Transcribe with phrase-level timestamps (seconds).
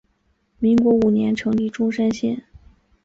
[0.57, 2.43] 民国五年成立钟山县。